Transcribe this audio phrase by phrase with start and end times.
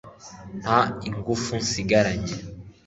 [0.61, 2.33] nta ingufu nsigaranye